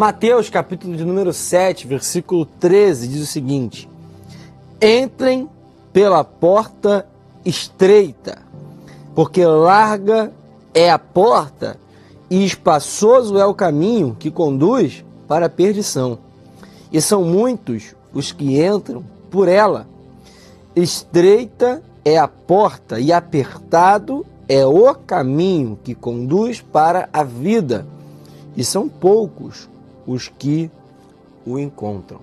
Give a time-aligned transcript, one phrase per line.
[0.00, 3.86] Mateus, capítulo de número 7, versículo 13, diz o seguinte:
[4.80, 5.46] Entrem
[5.92, 7.06] pela porta
[7.44, 8.38] estreita,
[9.14, 10.32] porque larga
[10.72, 11.78] é a porta
[12.30, 16.18] e espaçoso é o caminho que conduz para a perdição.
[16.90, 19.86] E são muitos os que entram por ela.
[20.74, 27.86] Estreita é a porta e apertado é o caminho que conduz para a vida,
[28.56, 29.68] e são poucos
[30.10, 30.68] os que
[31.46, 32.20] o encontram.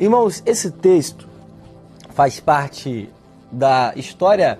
[0.00, 1.28] Irmãos, esse texto
[2.10, 3.08] faz parte
[3.52, 4.58] da história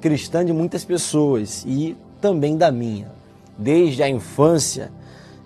[0.00, 3.12] cristã de muitas pessoas e também da minha.
[3.56, 4.90] Desde a infância,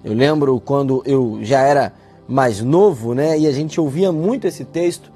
[0.02, 1.92] eu lembro quando eu já era
[2.26, 5.12] mais novo, né, e a gente ouvia muito esse texto,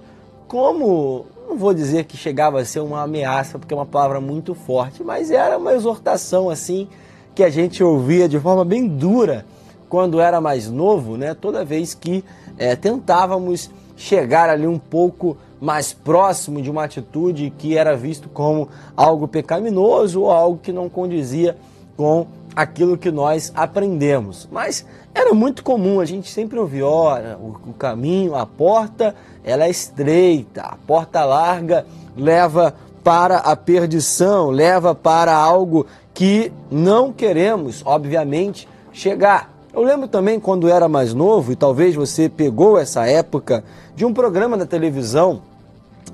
[0.47, 4.55] como não vou dizer que chegava a ser uma ameaça, porque é uma palavra muito
[4.55, 6.87] forte, mas era uma exortação assim
[7.35, 9.47] que a gente ouvia de forma bem dura
[9.89, 11.35] quando era mais novo, né?
[11.35, 12.25] Toda vez que
[12.59, 18.69] é, tentávamos chegar ali um pouco mais próximo de uma atitude que era visto como
[18.97, 21.57] algo pecaminoso ou algo que não condizia
[21.97, 24.49] com aquilo que nós aprendemos.
[24.51, 29.65] Mas era muito comum, a gente sempre ouvia, ora, o, o caminho, a porta, ela
[29.65, 37.83] é estreita, a porta larga leva para a perdição, leva para algo que não queremos,
[37.85, 39.54] obviamente, chegar.
[39.75, 43.65] Eu lembro também quando era mais novo, e talvez você pegou essa época,
[43.97, 45.43] de um programa da televisão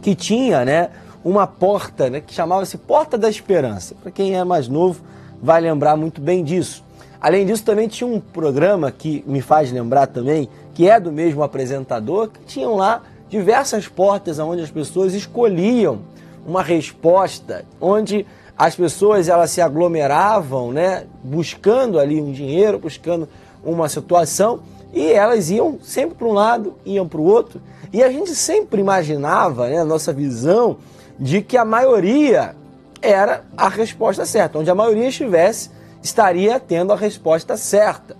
[0.00, 0.88] que tinha né,
[1.22, 3.94] uma porta né, que chamava-se Porta da Esperança.
[4.02, 5.02] Para quem é mais novo,
[5.42, 6.82] vai lembrar muito bem disso.
[7.20, 11.42] Além disso, também tinha um programa que me faz lembrar também, que é do mesmo
[11.42, 15.98] apresentador, que tinham lá diversas portas onde as pessoas escolhiam
[16.46, 18.24] uma resposta, onde
[18.56, 23.28] as pessoas elas se aglomeravam, né, buscando ali um dinheiro, buscando
[23.64, 24.60] uma situação,
[24.92, 27.60] e elas iam sempre para um lado, iam para o outro,
[27.92, 30.78] e a gente sempre imaginava, né, a nossa visão,
[31.18, 32.54] de que a maioria
[33.02, 34.58] era a resposta certa.
[34.58, 35.70] Onde a maioria estivesse,
[36.02, 38.16] estaria tendo a resposta certa.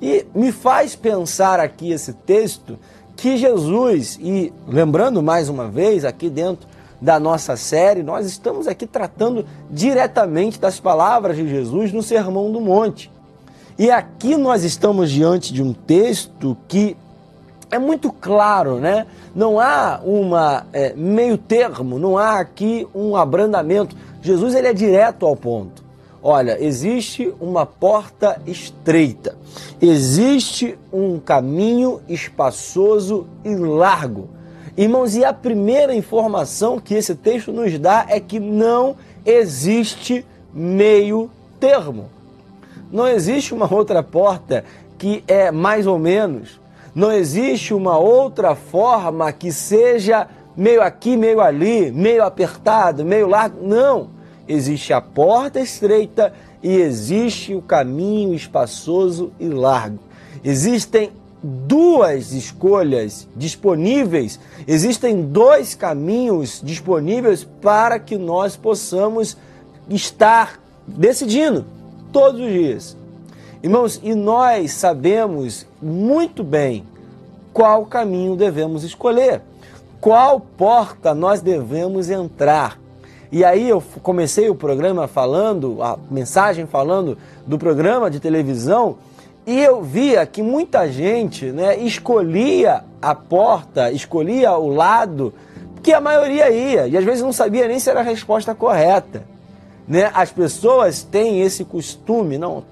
[0.00, 2.78] E me faz pensar aqui esse texto
[3.16, 6.66] que Jesus, e lembrando mais uma vez, aqui dentro
[7.00, 12.60] da nossa série, nós estamos aqui tratando diretamente das palavras de Jesus no Sermão do
[12.60, 13.10] Monte.
[13.76, 16.96] E aqui nós estamos diante de um texto que
[17.72, 19.04] é muito claro, né?
[19.34, 23.96] Não há uma é, meio termo, não há aqui um abrandamento.
[24.22, 25.82] Jesus ele é direto ao ponto.
[26.22, 29.36] Olha, existe uma porta estreita,
[29.82, 34.30] existe um caminho espaçoso e largo.
[34.76, 38.96] Irmãos, e a primeira informação que esse texto nos dá é que não
[39.26, 40.24] existe
[40.54, 42.08] meio termo.
[42.94, 44.64] Não existe uma outra porta
[44.96, 46.60] que é mais ou menos.
[46.94, 53.66] Não existe uma outra forma que seja meio aqui, meio ali, meio apertado, meio largo.
[53.66, 54.10] Não.
[54.46, 56.32] Existe a porta estreita
[56.62, 59.98] e existe o caminho espaçoso e largo.
[60.44, 61.10] Existem
[61.42, 64.38] duas escolhas disponíveis,
[64.68, 69.36] existem dois caminhos disponíveis para que nós possamos
[69.90, 71.66] estar decidindo
[72.14, 72.96] todos os dias.
[73.60, 76.86] Irmãos, e nós sabemos muito bem
[77.52, 79.40] qual caminho devemos escolher,
[80.00, 82.78] qual porta nós devemos entrar.
[83.32, 88.96] E aí eu comecei o programa falando, a mensagem falando do programa de televisão,
[89.44, 95.34] e eu via que muita gente né, escolhia a porta, escolhia o lado
[95.82, 99.33] que a maioria ia, e às vezes não sabia nem se era a resposta correta.
[99.86, 100.10] Né?
[100.14, 102.64] As pessoas têm esse costume, não,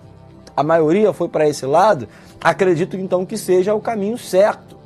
[0.57, 2.09] a maioria foi para esse lado,
[2.41, 4.77] acredito então que seja o caminho certo.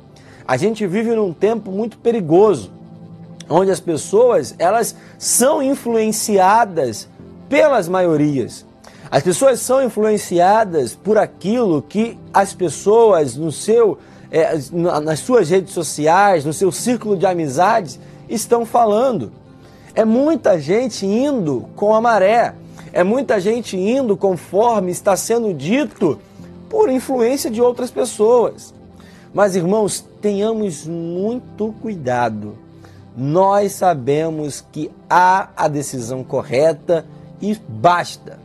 [0.47, 2.71] A gente vive num tempo muito perigoso,
[3.49, 7.07] onde as pessoas elas são influenciadas
[7.49, 8.65] pelas maiorias.
[9.09, 13.97] As pessoas são influenciadas por aquilo que as pessoas no seu,
[14.29, 17.99] é, nas suas redes sociais, no seu círculo de amizades
[18.29, 19.31] estão falando.
[19.97, 22.53] É muita gente indo com a maré.
[22.93, 26.19] É muita gente indo conforme está sendo dito
[26.69, 28.75] por influência de outras pessoas.
[29.33, 32.55] Mas, irmãos, tenhamos muito cuidado.
[33.17, 37.03] Nós sabemos que há a decisão correta
[37.41, 38.37] e basta.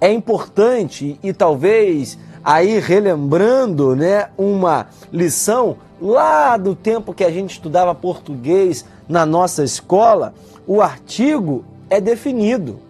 [0.00, 7.50] É importante e talvez aí relembrando, né, uma lição lá do tempo que a gente
[7.50, 10.34] estudava português na nossa escola,
[10.66, 12.88] o artigo é definido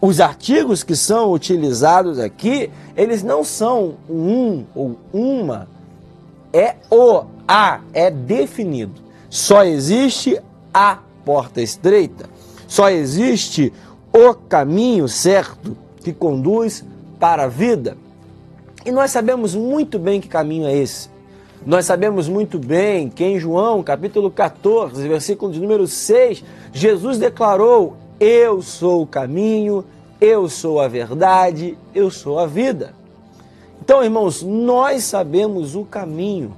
[0.00, 5.68] os artigos que são utilizados aqui, eles não são um ou uma
[6.52, 8.94] é o a, é definido.
[9.28, 10.40] Só existe
[10.72, 12.28] a porta estreita.
[12.66, 13.72] Só existe
[14.12, 16.84] o caminho certo que conduz
[17.18, 17.96] para a vida.
[18.84, 21.10] E nós sabemos muito bem que caminho é esse.
[21.64, 26.42] Nós sabemos muito bem que em João, capítulo 14, versículo de número 6,
[26.72, 29.84] Jesus declarou: Eu sou o caminho,
[30.18, 32.94] eu sou a verdade, eu sou a vida.
[33.82, 36.54] Então, irmãos, nós sabemos o caminho.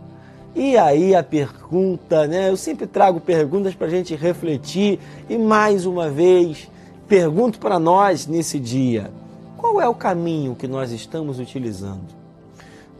[0.55, 2.51] E aí a pergunta, né?
[2.51, 6.71] Eu sempre trago perguntas para a gente refletir e mais uma vez
[7.09, 9.11] pergunto para nós nesse dia:
[9.57, 12.22] qual é o caminho que nós estamos utilizando?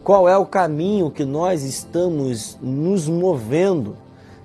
[0.03, 3.95] Qual é o caminho que nós estamos nos movendo?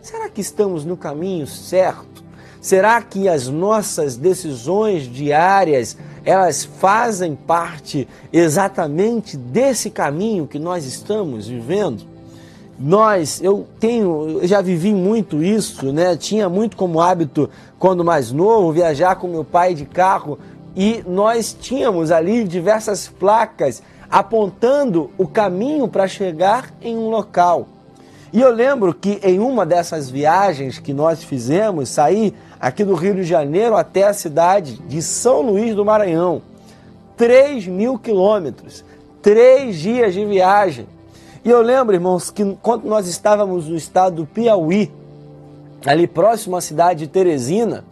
[0.00, 2.22] Será que estamos no caminho certo?
[2.60, 11.48] Será que as nossas decisões diárias elas fazem parte exatamente desse caminho que nós estamos
[11.48, 12.04] vivendo?
[12.78, 16.16] Nós, eu tenho, eu já vivi muito isso, né?
[16.16, 17.50] Tinha muito como hábito
[17.80, 20.38] quando mais novo viajar com meu pai de carro
[20.76, 27.68] e nós tínhamos ali diversas placas apontando o caminho para chegar em um local.
[28.32, 33.14] E eu lembro que em uma dessas viagens que nós fizemos, saí aqui do Rio
[33.14, 36.42] de Janeiro até a cidade de São Luís do Maranhão.
[37.16, 38.84] 3 mil quilômetros,
[39.22, 40.86] três dias de viagem.
[41.44, 44.92] E eu lembro, irmãos, que quando nós estávamos no estado do Piauí,
[45.86, 47.84] ali próximo à cidade de Teresina,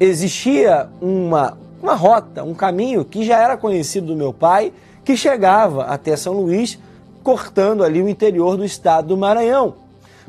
[0.00, 4.72] existia uma, uma rota, um caminho que já era conhecido do meu pai
[5.06, 6.76] que chegava até São Luís,
[7.22, 9.74] cortando ali o interior do estado do Maranhão.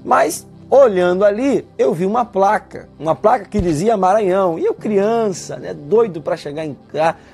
[0.05, 4.59] Mas olhando ali, eu vi uma placa, uma placa que dizia Maranhão.
[4.59, 6.77] E eu criança, né, doido para chegar em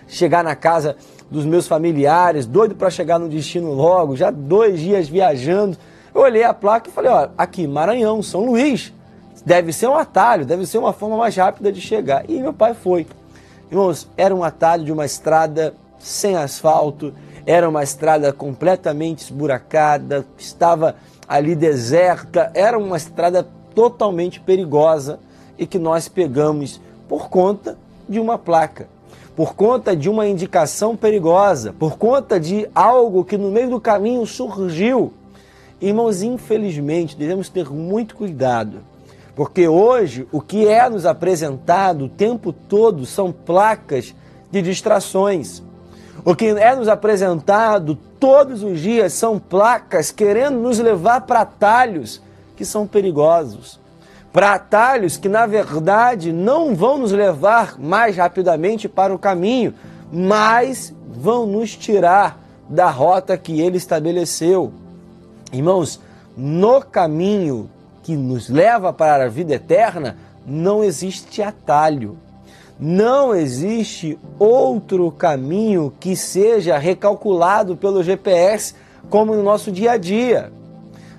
[0.07, 0.95] chegar na casa
[1.29, 5.77] dos meus familiares, doido para chegar no destino logo, já dois dias viajando.
[6.15, 8.93] Eu olhei a placa e falei, ó, aqui Maranhão, São Luís.
[9.45, 12.23] Deve ser um atalho, deve ser uma forma mais rápida de chegar.
[12.29, 13.05] E meu pai foi.
[13.69, 15.73] Irmãos, era um atalho de uma estrada
[16.03, 17.13] sem asfalto,
[17.45, 20.95] era uma estrada completamente esburacada, estava
[21.27, 25.19] ali deserta, era uma estrada totalmente perigosa
[25.57, 28.87] e que nós pegamos por conta de uma placa,
[29.35, 34.25] por conta de uma indicação perigosa, por conta de algo que no meio do caminho
[34.25, 35.13] surgiu.
[35.81, 38.79] Irmãos, infelizmente, devemos ter muito cuidado,
[39.35, 44.15] porque hoje o que é nos apresentado o tempo todo são placas
[44.49, 45.61] de distrações.
[46.25, 52.21] O que é nos apresentado todos os dias são placas querendo nos levar para atalhos
[52.55, 53.77] que são perigosos.
[54.31, 59.73] Para atalhos que, na verdade, não vão nos levar mais rapidamente para o caminho,
[60.11, 62.39] mas vão nos tirar
[62.69, 64.71] da rota que ele estabeleceu.
[65.51, 65.99] Irmãos,
[66.37, 67.69] no caminho
[68.01, 72.17] que nos leva para a vida eterna, não existe atalho.
[72.85, 78.75] Não existe outro caminho que seja recalculado pelo GPS
[79.09, 80.51] como no nosso dia a dia.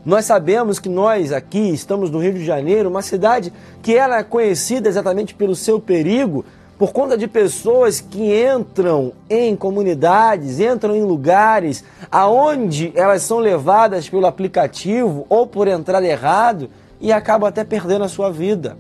[0.05, 3.51] Nós sabemos que nós aqui estamos no Rio de Janeiro, uma cidade
[3.83, 6.45] que ela é conhecida exatamente pelo seu perigo,
[6.77, 14.07] por conta de pessoas que entram em comunidades, entram em lugares aonde elas são levadas
[14.07, 16.69] pelo aplicativo ou por entrar errado
[17.01, 18.77] e acabam até perdendo a sua vida.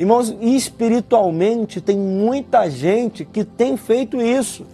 [0.00, 4.64] Irmãos, espiritualmente tem muita gente que tem feito isso.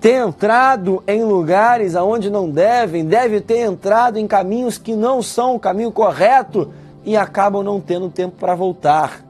[0.00, 5.54] Tem entrado em lugares aonde não devem, deve ter entrado em caminhos que não são
[5.54, 6.72] o caminho correto
[7.04, 9.24] e acabam não tendo tempo para voltar.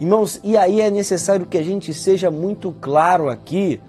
[0.00, 3.80] Irmãos, e aí é necessário que a gente seja muito claro aqui.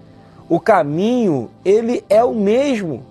[0.48, 3.02] O caminho, ele é o mesmo.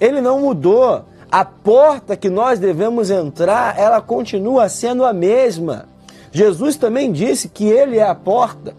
[0.00, 1.04] Ele não mudou.
[1.30, 5.91] A porta que nós devemos entrar, ela continua sendo a mesma.
[6.32, 8.74] Jesus também disse que ele é a porta.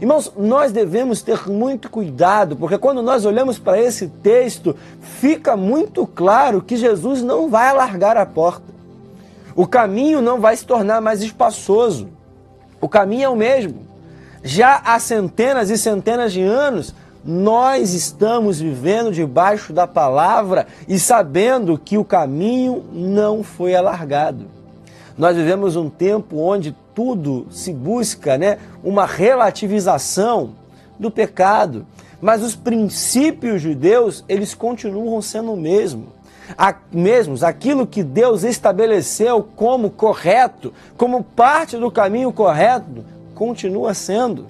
[0.00, 6.06] Irmãos, nós devemos ter muito cuidado, porque quando nós olhamos para esse texto, fica muito
[6.06, 8.74] claro que Jesus não vai alargar a porta.
[9.54, 12.08] O caminho não vai se tornar mais espaçoso.
[12.78, 13.86] O caminho é o mesmo.
[14.42, 16.94] Já há centenas e centenas de anos,
[17.24, 24.44] nós estamos vivendo debaixo da palavra e sabendo que o caminho não foi alargado.
[25.16, 30.52] Nós vivemos um tempo onde tudo se busca né, uma relativização
[30.98, 31.86] do pecado.
[32.22, 36.06] Mas os princípios de Deus, eles continuam sendo o mesmo.
[36.56, 44.46] A, mesmos, aquilo que Deus estabeleceu como correto, como parte do caminho correto, continua sendo.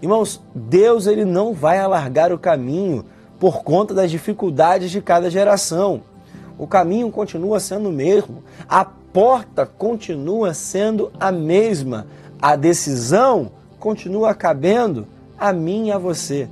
[0.00, 3.04] Irmãos, Deus ele não vai alargar o caminho
[3.38, 6.00] por conta das dificuldades de cada geração.
[6.56, 12.08] o caminho continua sendo o mesmo, a porta continua sendo a mesma,
[12.42, 15.06] a decisão continua cabendo
[15.38, 16.48] a mim e a você.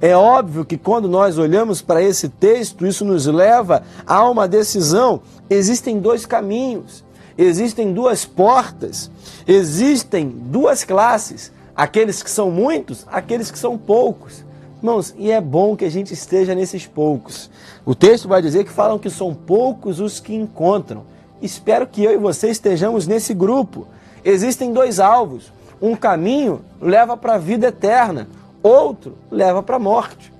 [0.00, 5.20] É óbvio que quando nós olhamos para esse texto, isso nos leva a uma decisão.
[5.50, 7.04] Existem dois caminhos,
[7.36, 9.10] existem duas portas,
[9.46, 14.42] existem duas classes: aqueles que são muitos, aqueles que são poucos.
[14.78, 17.50] Irmãos, e é bom que a gente esteja nesses poucos.
[17.84, 21.04] O texto vai dizer que falam que são poucos os que encontram.
[21.42, 23.86] Espero que eu e você estejamos nesse grupo.
[24.24, 25.52] Existem dois alvos.
[25.80, 28.28] Um caminho leva para a vida eterna,
[28.62, 30.32] outro leva para a morte.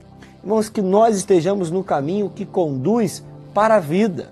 [0.43, 3.23] Irmãos, que nós estejamos no caminho que conduz
[3.55, 4.31] para a vida,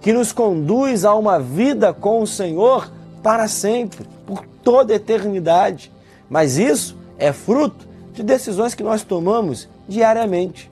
[0.00, 2.90] que nos conduz a uma vida com o Senhor
[3.22, 5.92] para sempre, por toda a eternidade.
[6.28, 10.70] Mas isso é fruto de decisões que nós tomamos diariamente.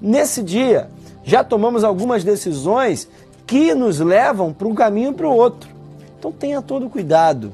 [0.00, 0.88] Nesse dia,
[1.24, 3.08] já tomamos algumas decisões
[3.46, 5.70] que nos levam para um caminho para o outro.
[6.18, 7.52] Então tenha todo cuidado.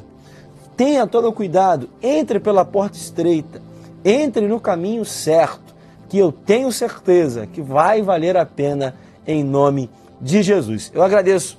[0.76, 1.88] Tenha todo cuidado.
[2.02, 3.60] Entre pela porta estreita.
[4.04, 5.74] Entre no caminho certo,
[6.08, 8.94] que eu tenho certeza que vai valer a pena
[9.26, 9.88] em nome
[10.20, 10.90] de Jesus.
[10.94, 11.58] Eu agradeço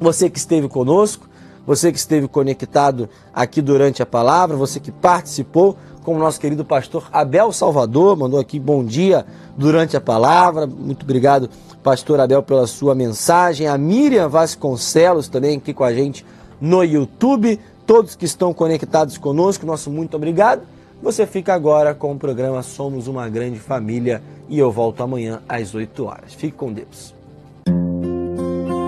[0.00, 1.28] você que esteve conosco,
[1.66, 5.76] você que esteve conectado aqui durante a palavra, você que participou
[6.08, 9.26] com o nosso querido pastor Abel Salvador, mandou aqui bom dia
[9.58, 10.66] durante a palavra.
[10.66, 11.50] Muito obrigado,
[11.82, 13.66] pastor Abel, pela sua mensagem.
[13.66, 16.24] A Miriam Vasconcelos também aqui com a gente
[16.58, 17.60] no YouTube.
[17.86, 20.62] Todos que estão conectados conosco, nosso muito obrigado.
[21.02, 25.74] Você fica agora com o programa Somos uma Grande Família e eu volto amanhã às
[25.74, 26.32] 8 horas.
[26.32, 27.17] Fique com Deus.